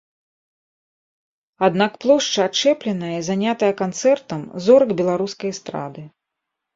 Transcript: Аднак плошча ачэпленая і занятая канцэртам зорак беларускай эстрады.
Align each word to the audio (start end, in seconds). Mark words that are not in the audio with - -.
Аднак 1.67 1.91
плошча 2.05 2.41
ачэпленая 2.49 3.11
і 3.17 3.19
занятая 3.27 3.69
канцэртам 3.81 4.41
зорак 4.69 4.89
беларускай 5.03 5.49
эстрады. 5.57 6.01